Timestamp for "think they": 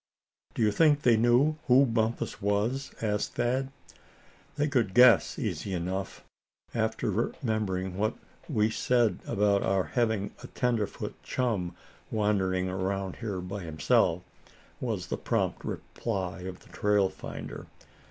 0.71-1.15